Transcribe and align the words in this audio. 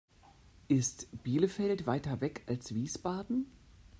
Ist 0.67 1.09
Bielefeld 1.21 1.85
weiter 1.85 2.21
weg 2.21 2.41
als 2.47 2.73
Wiesbaden? 2.73 3.45